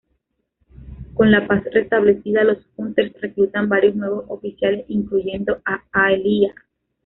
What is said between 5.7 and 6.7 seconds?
Alia.